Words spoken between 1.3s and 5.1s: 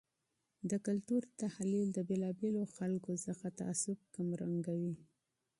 تحلیل له بیلابیلو خلګو څخه تعصب کمرنګوي.